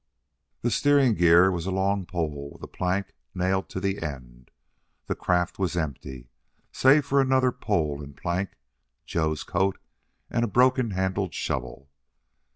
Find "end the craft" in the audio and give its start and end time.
4.01-5.59